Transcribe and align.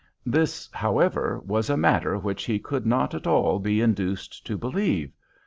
This, 0.25 0.67
however, 0.73 1.39
was 1.45 1.69
a 1.69 1.77
matter 1.77 2.17
which 2.17 2.45
he 2.45 2.57
could 2.57 2.87
not 2.87 3.13
at 3.13 3.27
all 3.27 3.59
be 3.59 3.81
induced 3.81 4.43
to 4.47 4.57
believe. 4.57 5.13